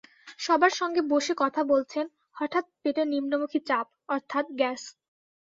সবার 0.39 0.73
সঙ্গে 0.75 1.01
বসে 1.11 1.33
কথা 1.37 1.61
বলছেন, 1.71 2.05
হঠাৎ 2.35 2.65
পেটে 2.81 3.03
নিম্নমুখী 3.13 3.59
চাপ, 3.69 3.85
অর্থাৎ 4.09 4.45
গ্যাস। 4.59 4.81